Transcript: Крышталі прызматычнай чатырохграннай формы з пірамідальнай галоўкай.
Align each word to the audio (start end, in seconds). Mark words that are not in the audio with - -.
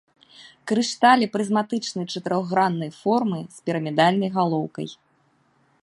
Крышталі 0.69 1.25
прызматычнай 1.35 2.05
чатырохграннай 2.15 2.91
формы 3.01 3.39
з 3.59 3.69
пірамідальнай 3.69 4.29
галоўкай. 4.41 4.87